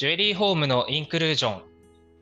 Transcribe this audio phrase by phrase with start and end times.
[0.00, 1.62] ジュエリーホームのインクルージョン。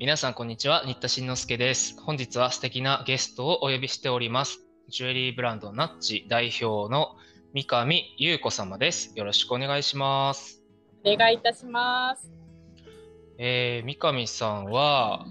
[0.01, 0.83] 皆さん、こんにちは。
[0.85, 1.95] 新田慎之介です。
[2.03, 4.67] 本日は素敵なゲストをお呼びしております。
[4.89, 7.15] ジュエリーブランドナッチ代表の
[7.55, 9.13] 三上優子様です。
[9.15, 10.61] よろしくお願いします。
[11.05, 12.33] お願いいたします。
[13.39, 15.25] えー、三上さんは、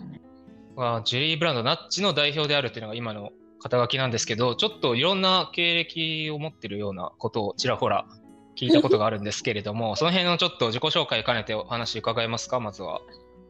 [0.78, 8.06] まあ、ジュエリーブランドナッチの代表であるっていうのが今の肩書きなんですけど、ちょっといろんな経歴を持ってるようなことをちらほら
[8.58, 13.02] 聞いたことがあるんですけれども、 その辺のちょっと自己紹介兼ねてお話伺えますか、まずは。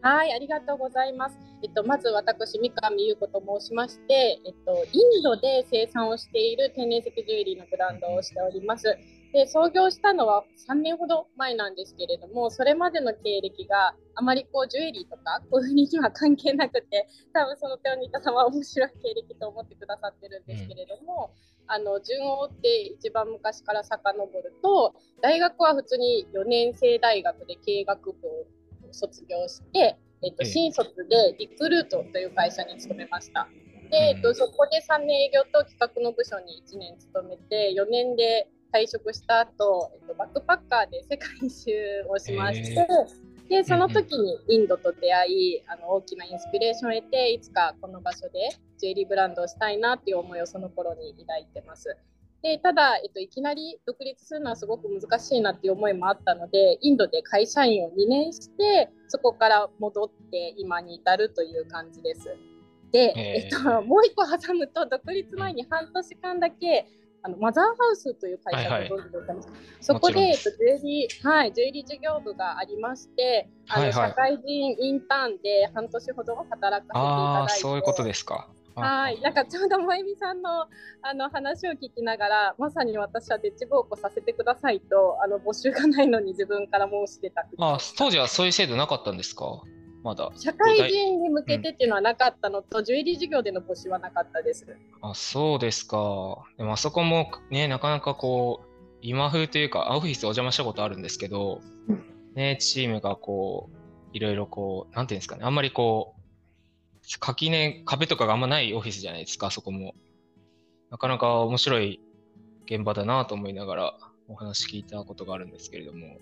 [0.02, 1.38] はい、ありがとうございます。
[1.64, 8.98] えっと、まず私、三上優子と申しまして、えっと、インドで生産をしている天然石ジュエリーのブランドをしております。
[9.34, 21.32] で、創業したのは3年ほど前なんですけれども、それまでの経歴があまりこうジュエリーとかこういうふうには関係なくて、多分その手を似たさんは面白い経歴と思ってくださってるんですけれども、
[21.68, 28.46] あの順を追って一番昔から遡ると、大学は普通に4年生大学で経営学部を
[28.92, 30.52] 卒業して、えっと、ええ。
[30.52, 33.48] 新卒でリクルートという会社に勤めました。
[33.92, 41.72] で、えっと、うんそこで3年営業と企画の部署に1年勤めて、4年で退職した後、えっと、バックパッカーで世界一周
[42.10, 42.88] をしまして、
[43.50, 51.98] えで、その時にインドと出会い、あの大きなインスピレーションを得て、いつかこの場所でジュエリーブランドをしたいなっていう思いをその頃に抱いてます。
[52.44, 62.36] でただ、えっと、いきなり独立するのはすごく難しいなっていう思いもあったのでインドで会社員を2年してそこから戻って今に至るという感じです。
[62.92, 66.88] で、えーえっと、もう一個挟むと独立前に半年間だけ
[67.24, 69.42] あのマザーハウスという会社はいはいをご存知ですかね
[69.82, 78.48] そこで、もちろんですえっと、ジュエリー、はい、ジュエリー事業部がありまして、あのはいはい社会人インターンで半年ほど働かせていただいて、そういうことですか。
[78.82, 80.68] あはい、なんかちょうど萌美さんの
[81.02, 89.62] あの話を聞きながら、まさに私はデッチ奉公させてくださいと、あの募集がないのに自分から申してた口あ当時はそういう制度なかったんですか？
[90.04, 90.32] まだ。
[90.36, 94.66] 社会人に向けてっていうのはなかったのと、ジュエリー事業での募集はなかったです。
[95.02, 95.98] あ、そうですか。
[96.58, 98.68] でもあそこもね、なかなかこう、
[99.02, 101.62] 今風というか、オフィスお邪魔したことあるんですけど、
[102.36, 103.78] ね、チームがこう、
[104.14, 106.17] いろいろこう、なんていうんですかね、あんまりこう、
[107.20, 109.96] 垣根、壁とかがあんまないオフィスじゃないですか、そこも。
[110.90, 112.00] なかなか面白い
[112.66, 113.98] 現場だなと思いながら
[114.28, 116.18] お話聞いたことがあるんですけれども、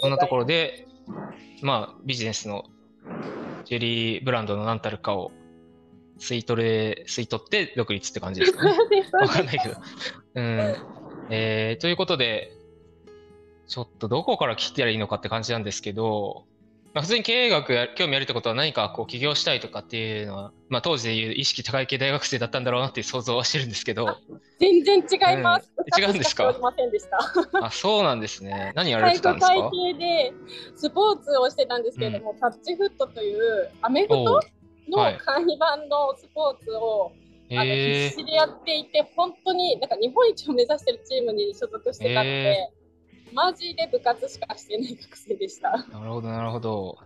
[0.00, 0.86] そんなところで、
[1.62, 2.64] まあ、ビジネスの
[3.64, 5.32] ジュエリーブランドの何たるかを
[6.18, 8.76] 吸い取れ、吸い取って独立って感じですかね。
[9.12, 9.74] わかんないけど。
[10.34, 10.76] うん。
[11.30, 12.52] えーということで、
[13.66, 16.46] ちょっとどこから聞いたらいいのかって感じなんですけど、
[16.94, 24.16] まあ、普通に経営学や興味あるってことは何かこう起業したいとかっていうのは、まあ、当時でいう意識高い系大学生だったんだろうなっていう想像はしてるんですけど、
[24.58, 25.70] 全然違います。
[25.76, 26.02] うん。
[26.02, 26.54] 違うんですか？
[27.62, 28.72] あ、そうなんですね。
[28.74, 30.32] 何やられてたんです体か育会系で
[30.76, 34.40] スポーツをしてたんですけれども、タッチフットというアメフト
[34.88, 35.18] のはい。
[35.18, 37.12] 簡易版のスポーツを、
[37.50, 42.70] あのへ必死でやっていて、本当になんか日本一を目指してるチームに所属してたので、へ
[43.32, 45.84] マジで部活しかしてない学生でした。
[45.88, 46.98] ー、なるほど、なるほど。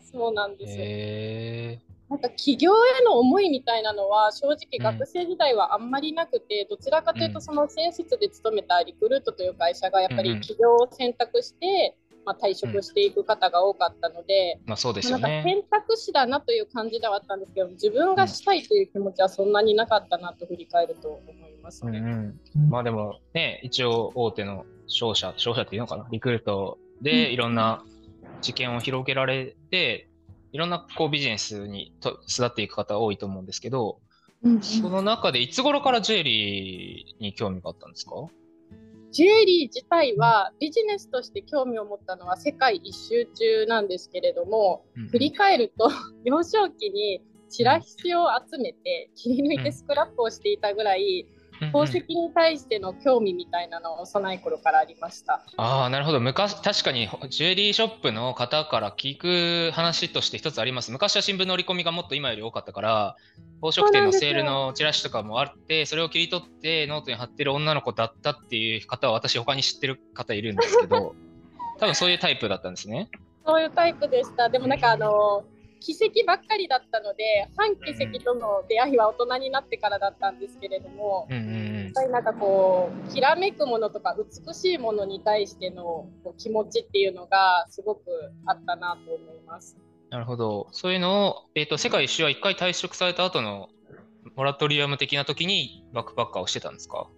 [0.00, 0.78] そうなんですよ。
[0.80, 15.42] へなんか起業への思いみたいなのは正直うん学生時代はあんまりなくて、どちらかといううんとその先室で勤めたリクルートという会社がやっぱうんうんり起業を選択して、まあ、退職していく方が多かったので、ー、まあそうですなんかよね。
[15.44, 21.98] 選択肢だなという感じではあったんですけど自分がしたいという気持ちはそんなになかったなと振り返ると思いますね。
[21.98, 27.82] うんうん、まあでもね、一応大手の商社、商社っていうのかな、リクルートでいろんな
[28.42, 30.08] 知見を広げられて、
[30.52, 34.00] いろんなこうビジネスにと育っていく方多いと思うんですけど、
[34.42, 38.12] うんその中でいつ頃からジュエリーに興味があったんですか？
[39.12, 45.90] ジュエリー自体はビジネスとして興味を持ったのは世界一周中なんですけれども、振り返ると
[46.24, 47.20] 幼少期に
[47.50, 51.26] チラシを集めて切り抜いてスクラップをしていたぐらい
[51.66, 55.42] 宝石に対しての興味みたいなのは幼い頃からありました。
[55.56, 56.20] ああ、なるほど。
[56.20, 60.90] 昔、確かにジュエリーショップの方から聞く話として一つあります。
[60.90, 63.16] 昔は新聞の折り込みがもっと今より多かったから、
[63.60, 71.14] 宝飾店のセールのチラシとかもあって、それを切り取ってノートに貼ってる女の子だったっていう方は私他に知ってる方いるんですけど、
[71.78, 73.10] 多分そういうタイプだったんですね。
[73.44, 74.48] そういうタイプでした。
[74.48, 75.44] でもなんかあの
[75.80, 86.06] 貴石ばっかりだったので半貴石との出会いは大人になってからだったんですけれども、うんやっぱりなんかこうきらめくものとか美しいものに対しての
[86.38, 88.02] 気持ちっていうのがすごく
[88.46, 89.76] あったなと思います。
[90.10, 90.68] なるほど。
[90.70, 93.68] そういうのを、えっ、と、世界一周は一回退職された後の
[94.36, 97.08] モラトリアム的な時にバックパッカーをしてたんですか？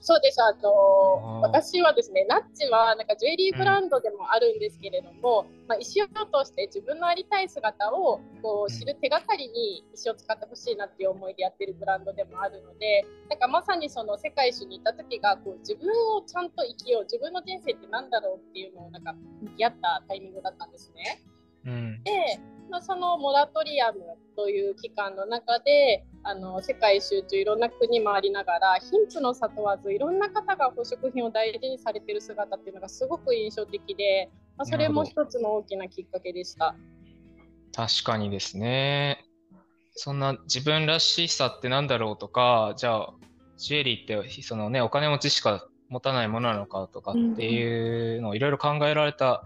[0.00, 0.42] そうです。
[0.42, 6.12] あの私はですねナッチはなんかジュエリーブランドでもあるんですけれども、うん、まあ、石を通
[6.44, 21.22] して自分のありたい姿をこう知る手がかりに石を使ってほしいなっていう思いでやってるブランドでもあるのでなんかまさにその世界一周に行った時がこう自分をちゃんと生きよう自分の人生って何だろうっていうのをなんか向き合ったタイミングだったんですね。
[21.66, 22.38] うん、で、
[22.70, 24.00] まあ、そのモラトリアム
[24.36, 36.74] という期間の中であの世界一周中いろんな国回りながら貧富の差問わずいろんな方が宝飾品を大事にされてる姿っていうのがすごく印象的で、まあ、それも一つの大きなきっかけでした。
[37.74, 39.24] 確かにですね。
[39.96, 43.14] そんな自分らしさってなんだろうとか、じゃあ、
[43.58, 49.44] ジュエリーってそのね、お金持ちしか持たないものなのかとかっていうのをいろいろ考えられた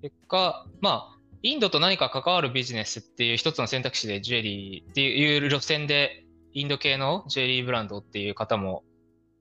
[0.00, 1.13] 結果、まあ、
[1.46, 6.24] インドと何か関わるビジネスっていう一つの選択肢でジュエリーっていう路線で
[6.54, 8.82] インド系のジュエリーブランドっていう方も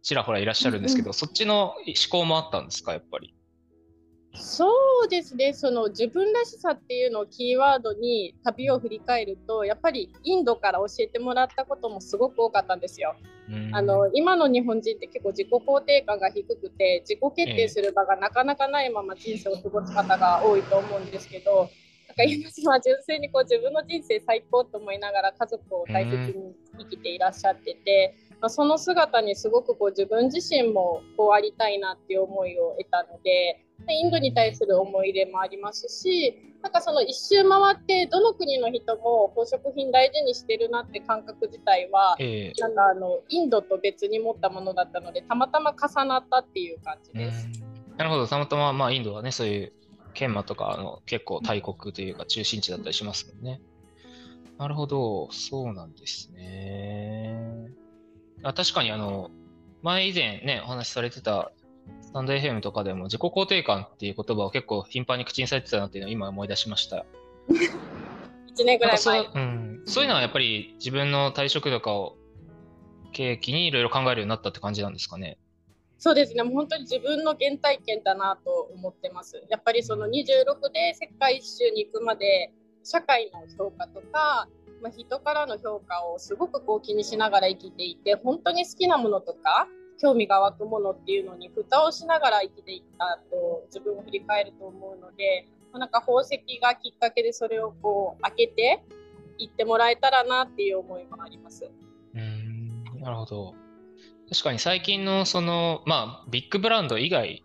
[0.02, 3.34] ちらほらいらっしゃるんですけど、うん、そっちの思考もあったんですか、やっぱり。
[4.36, 4.68] そ
[5.06, 13.16] うですね、その自分らしさっていうのをキーワードに旅を振り返ると、やっぱりインドから教えてもらったこともすごく多かったんですよ。
[13.72, 21.70] あの今の日本人って結構自己肯定感が低くて、自己決定する場がなかなかないまま人生を過ごす方が多いと思うんですけど、なん
[22.14, 47.50] か今は純粋にこう自分の人生最高と思いながら家族を大切に生きていらっしゃってて、まあ、その姿にすごくこう自分自身もこうありたいなっていう思いを得たのでインドに対する思い入れもありますしなんかその一周回ってどの国の人も宝飾品大事にしてるなって感覚自体は、えー、なんかあのインドと別に持ったものだったのでたまたま重なったっていう感じです。
[47.98, 48.28] なるほど。
[48.28, 49.74] たまたま、まあ、インドはねそういう
[50.14, 53.62] 研磨とかの結構大国というか中心地だったりしますもんね。
[54.58, 57.68] なるほど、そうなんですね。
[58.44, 59.32] あ確かにあの、
[59.82, 61.52] 前以前ね、お話しされてた
[62.02, 67.06] スタンド FM とかでも自己肯定感っていう言葉を結構頻繁に口にされてたなっていうのを今思い出しました。
[68.56, 69.22] 1年ぐらい前。
[69.22, 72.18] うん、そういうのはやっぱり自分の退職とかを
[73.14, 75.38] 契機にいろいろ考えるようになったって感じなんですかね。
[76.04, 79.42] そうですね、もう本当に自分の原体験だなと思ってます。
[79.50, 82.52] やっぱりその26で世界一周に行くまで、
[82.84, 84.50] 社会の評価とか、
[84.82, 98.84] まあ、人からの評価をすごくこう気にしながら生きていて、本当に好きなものとか、興味が湧くものっていうのに蓋をしながら生きていったと自分を振り返ると思うので、なんか宝石がきっかけでそれをこう開けて
[99.38, 101.72] いってもらえたらなっていう思いもあります。
[102.14, 103.63] うんなるほど。
[104.34, 107.44] 確かに最近のその、まあ、ビッグブランド以外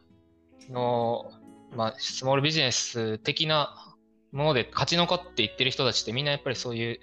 [0.70, 1.30] の、
[1.76, 3.94] まあ、スモールビジネス的な
[4.32, 7.00] もので勝ち残っていってる人たちってみんなやっぱりそういう、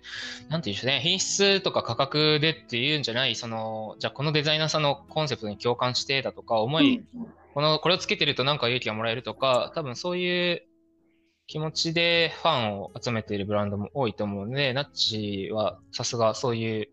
[0.50, 7.04] なんていうんでしょうね、品質とか価格でっていうんじゃない、その、じゃあこのデザイナーさんのコンセプトに共感してだとか、思い、
[7.54, 10.64] この、これをつけてるとなんか勇気がもらえるとか、多分そういう
[11.46, 16.90] 気持ちでファンを集めているブランドも多いと思うので、ナッチはさすがそういう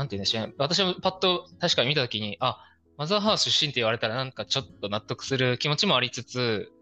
[0.00, 2.58] なんて言うんでしょう私もパッと確かに見たときに、あ、
[2.96, 6.72] マザーハウス出身って言われたらなんかちょっと納得する気持ちもありつつ、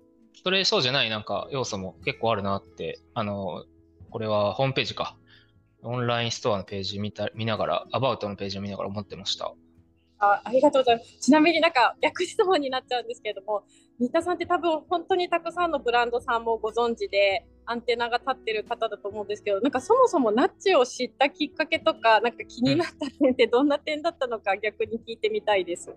[0.44, 3.64] それそうじゃないなんか要素も結構あるなって、あの、
[4.10, 5.16] これはホームページか。
[5.82, 9.52] オンラインストアのページ見た見ながら、アバウトのページを見ながら思ってました。
[10.20, 11.18] あありがとうございます。
[11.18, 13.64] ちなみになんか略質問になっちゃうんですけれども、
[13.98, 25.94] 新田さんって多分本当にたくさんのブランドさんもご存知で、アンテナが立ってる方だと思うんですけど、なんかそもそもナッチを知ったきっかけとか、なんか気になった点ってどんな点だったのか逆に聞いてみたいです。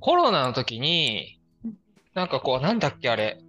[0.00, 1.38] コロナの時に、
[2.14, 3.42] なんかこう、なんだっけあれ、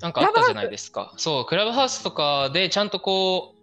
[0.00, 1.14] なんかあったじゃないですか。
[1.18, 3.54] そう、クラブハウスとかでちゃんとこ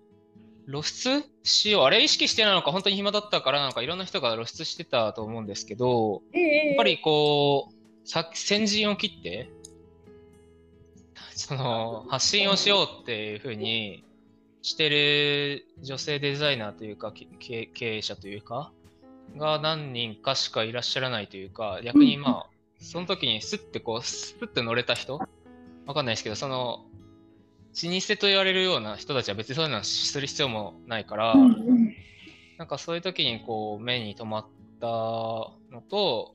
[0.66, 1.84] う、露出しよう。
[1.84, 9.50] あれ意識してなのか、本当に暇だったからなのか、いろんな人が露出してたと思うんですけど、えー、やっぱりこう、先陣を切って、
[11.36, 14.04] その発信をしようっていうふうに
[14.62, 18.72] してる女性デザイナーというか経営者というか
[19.38, 22.50] が何人かしかいらっしゃらないというか逆にまあ
[22.80, 25.20] その時にスッてこうスッて乗れた人
[25.86, 26.86] わかんないですけどその
[27.84, 31.36] 老舗と言われるような人たちは別にそういうのする必要もないから、
[32.58, 34.46] なんかそういう時にこう目に留まっ
[34.80, 36.35] たのと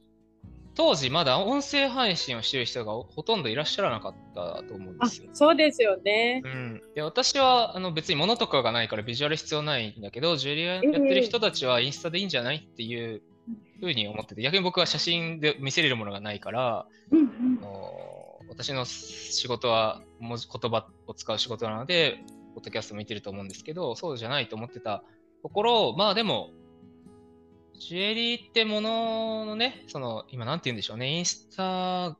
[0.75, 5.31] 当時まだ音声配信をしてる人がほとんどいらっしゃらなかったと思うんですよ。
[5.33, 6.43] そうですよね。
[6.45, 13.23] うん、で私はあの別に物とかがないからビジュアル必要ないんだけど、ジュリアやってる人たちはインスタでいいんじゃないっていう
[13.81, 16.87] ふうに思ってて、逆に僕は写真で見せれるものがないから、
[18.49, 22.19] 私の仕事は文字言葉を使う仕事なので、
[22.55, 25.03] ポッドキャスト見てると思うんですけど、そうじゃないと思ってた
[25.43, 26.50] ところ、まあでも、
[27.81, 32.15] ジュエリーってもののね、その、今なんて言うんでしょうね、インスタ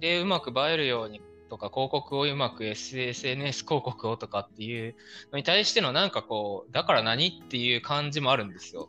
[0.00, 1.20] でうまく映えるように
[1.50, 4.96] とか、広告をうまく SNS 広告をとかっていう
[5.32, 8.88] のに対してのなんかこう、だから何っていう感じもあるんですよ。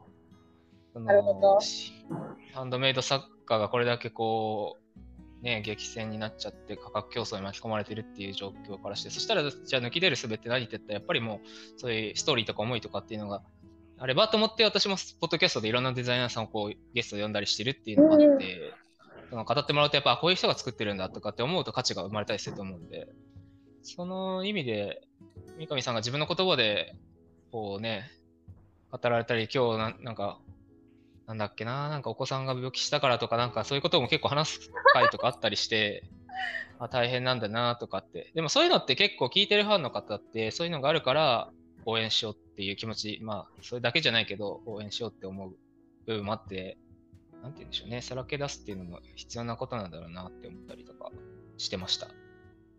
[0.95, 1.59] なるほど。
[2.53, 4.77] ハンドメイド作家がこれだけこ
[5.41, 13.43] う、ね、激戦になっちゃって価格競争に巻き込まれてるっていう状況からして、そしたらじゃあ抜き出るすべって何って言ったら、やっぱりもうそういうストーリーとか思いとかっていうのが
[14.03, 18.73] あればと思って私もポッドキャストでいろんなデザイナーさんをこうゲストで呼んだりしてるっていうのがあって、
[19.29, 23.07] その語ってもらうとやっぱこういう人が作ってるんだとかって思うと価値が生まれたりすると思うんで、
[23.83, 25.03] その意味で
[25.59, 26.95] 三上さんが自分の言葉で
[27.51, 28.09] こうね、
[28.91, 30.39] 語られたり、今日ななんか、
[31.27, 36.03] なんだっけな、なんかお子さんが病気したからとか、なんかそういうことも結構話す回とかあったりして、
[36.79, 38.31] あ大変なんだなとかって。
[38.33, 41.51] でもそういうのって結構聞いてるファンの方ってそういうのがあるから
[41.85, 45.55] 応援しようっていう気持ち、まあ、それだけじゃないけど、応援しようって思う
[46.05, 46.77] 部分もあって、
[47.41, 51.11] なんて言うんでしょうね、さらけ出すっていうのも必要なことなんだろうなって思ったりとか
[51.57, 52.07] してました。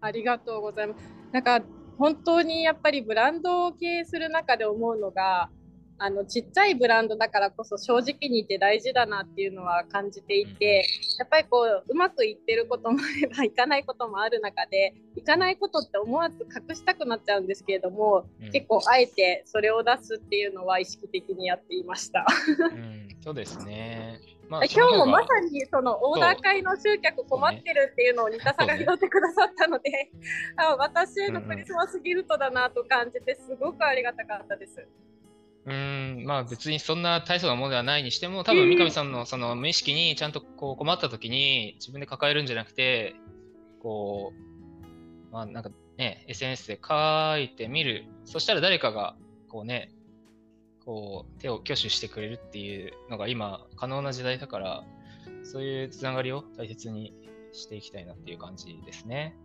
[0.01, 1.05] ありがとうございます。
[1.33, 1.61] なんか、
[1.99, 5.51] 本当にやっぱりブランドを経営する中で思うのが、
[5.99, 10.85] あのちっちゃいブランドだからこそ正直に言って大事だなっていうのは感じていて
[11.19, 22.27] やっぱりこううまくいってることもあればいかないこともある中でいかないことって思わず隠したくなっちゃうんですけれども、うん、結構あえてそれを出すっていうのは意識的にやっていました。
[22.59, 24.21] うん、そうですね
[24.53, 30.11] まあ、今日もまさにそのオーダー会の集客困ってるっていうのを三田さんが拾ってくださったので、ね、
[30.77, 34.77] 私へのクリスマスギフトだなと感じてすごくありがたかったです。
[34.77, 34.87] うん、
[35.65, 43.15] まあ別にそんな大層なものではないにしても、多分三上さんのその無意識にちゃんとこう困った時に自分で抱えるんじゃなくて、
[43.81, 44.33] こ
[45.31, 48.05] う、まあなんかね、SNS で書いてみる。
[48.25, 49.17] そしたら誰かが
[49.49, 49.93] こうね、
[50.85, 54.85] こう手を挙手してくれるっていうのが今可能な時代だから、
[55.45, 57.15] そういうつながりを大切に
[57.53, 59.37] していきたいなっていう感じですね。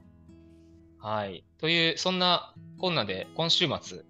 [1.00, 1.46] はい。
[1.60, 4.04] という、そんなこんなで今週末、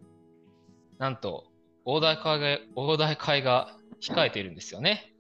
[1.00, 1.47] なんと
[1.90, 5.14] 大台会が大台会が控えているんですよね。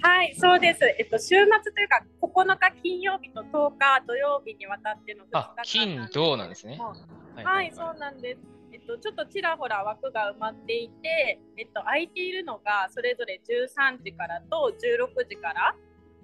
[0.00, 0.80] はい、そうです。
[0.98, 6.78] えっと、週末というか、9日金曜日と10日土曜日にわたっての2日間金、土なんですね。
[7.34, 8.40] はい、はい、そうなんです。
[8.72, 15.76] えっと、ちょっとちらほら枠が埋まっていて、えっと、空いているのがそれぞれ13時からと16時から、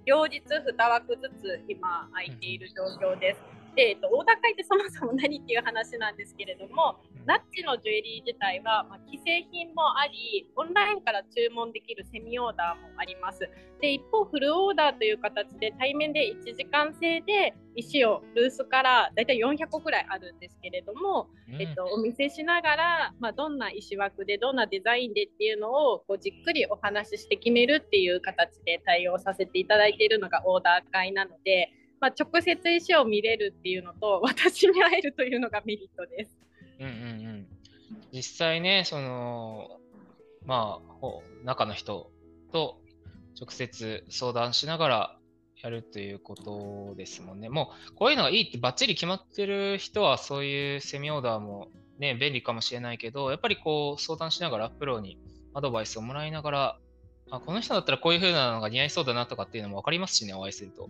[0.05, 3.39] 両日2枠ずつ今空いている状況です。
[3.39, 13.49] で、えっと、大高いってそもそも何っていう話なんですけれども、ナッチのジュエリー自体は、まあ、既製品もあり、オンラインから注文できるセミオーダーもあります。
[13.81, 36.37] で、一方、フルオーダーという形で対面で1時間制で石をルースからだいたい400個ぐらいあるんですけれども、うん、えっと、お見せしながら、まあ、どんな石枠でどんなデザインでっていうのをこうじっくりお話しして決めるっていう形で対応させていただいているのがオーダー会なので、まあ、直接石を見れるっていうのと 私に会えるというのがメリットです。
[36.79, 36.93] うんうんう
[37.33, 37.47] ん、
[38.11, 39.79] 実際ねその
[40.45, 42.11] まあ中の人
[42.51, 42.81] と
[43.39, 45.19] 直接相談しながら
[45.61, 47.49] やるということですもんね。
[47.49, 55.17] もうこういうのがいいってばっちり決まってる人はそういうセミオーダーもね便利かもしれないけどやっぱりこう相談しながらプロに
[55.53, 56.79] アドバイスをもらいながら
[57.31, 60.89] あこの人だったらこういう風なのが似合いそうだなとかっていうのも分かりますしねお会いすると。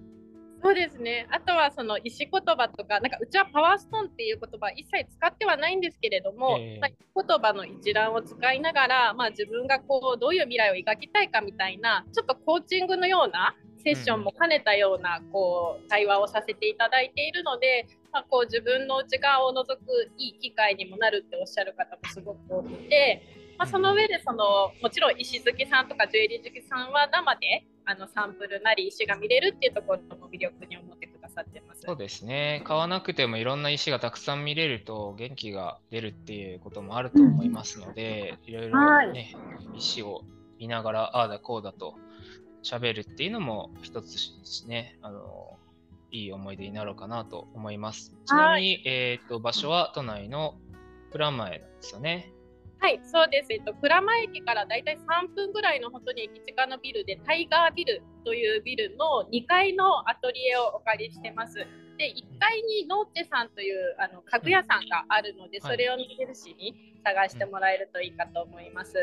[0.65, 1.27] そうですね。
[1.29, 13.53] あとはその石言葉とか、なんかうちはパワーストーンっていう言葉一切使ってはないんですけれども、えー、言葉の一覧を使いながら、まあ、自分がこうどういう未来を描きたいかみたいな、ちょっとコーチングのような
[13.83, 19.77] セッションも兼ねたようなこう対話をさせていただいているので、まあ、こう自分の内側を覗く
[20.17, 23.21] いい機会にもなるっておっしゃる方もすごく多くて、
[23.59, 31.81] まあ、その上でそのもちろん石好きさんとかジュエリー好きさんは生であのサンプルなり石が見れるっていうところも魅力に思ってくださってます。
[31.85, 32.61] そうですね。
[32.65, 38.79] 買わなくてもいろんな石がたくさん見れると元気が出るっていうこともあると思いますので、いろいろ
[39.11, 40.23] ね、はい、石を
[40.57, 41.95] 見ながらああだこうだと
[42.63, 44.15] 喋るっていうのも一つ
[44.67, 45.57] ね、あの
[46.11, 48.13] いい思い出になろうかなと思います。
[48.25, 50.55] ちなみに、はい、えっ、と場所は都内の
[51.11, 52.31] 蔵前なんですよね。
[52.85, 53.51] はい、そうです。
[53.51, 61.55] えっと、鞍馬駅からだいたい3分ぐらいの本当に駅近のビルで、タイガービルというビルの2階のアトリエをお借りしてます。
[61.55, 68.93] で、1階にノーチェさんというあの家具屋さんがあるので、それを見てるしに探してもらえるといいかと思います。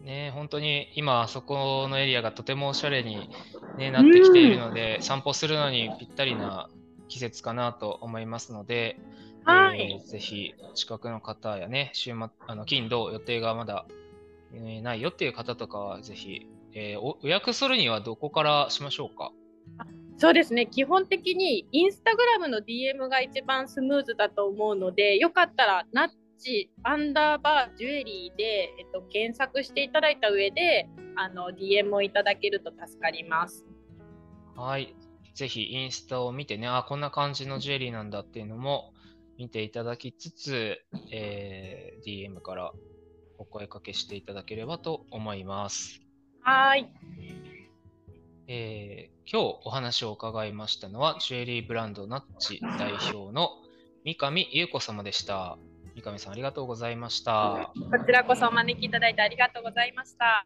[0.00, 3.30] ね、本当に今、あそこのエリアがとてもおしゃれに、
[3.78, 6.68] ね、なってきているので、散歩するのにぴったりな
[7.06, 8.98] 季節かなと思いますので、
[9.44, 13.86] はい、えー、ぜひ近くの方やね、週末、あの金、土予定がまだ、
[14.52, 19.32] えー、ないよっていう方とかは、ぜひ、えー、お予約するにはどこからしましょうか？
[20.16, 20.66] そうですね。
[20.66, 33.64] 基本的にインスタグラムの DM が一番スムーズだと思うのでよかったらナッチアンダーバージュエリーで、えっと、検索していただいた上であの DM をいただけると助かります。
[34.56, 34.94] はい。
[35.34, 38.92] ぜひインスタを見てねあこんな感じのジュエリーなんだっていうのも
[39.38, 40.78] 見ていただきつつ、
[41.10, 42.72] えー、DM から
[43.38, 46.00] お声かけしていただければと思います。
[46.40, 46.88] はい。
[48.46, 53.50] えー、今日お話を伺いましたのは、ジュエリーブランドナッチ代表の
[54.04, 55.58] 三上優子様でした。
[55.94, 57.72] 三上さん、ありがとうございました。
[57.74, 60.44] こちらこそお招きいただいてありがとうございました。